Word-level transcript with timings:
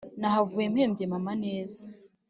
nahavuye 0.19 0.67
mpebye 0.73 1.05
mama 1.13 1.31
neza 1.43 1.83